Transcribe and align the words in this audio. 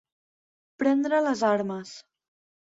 Prendre 0.83 1.19
les 1.27 1.45
armes. 1.51 1.93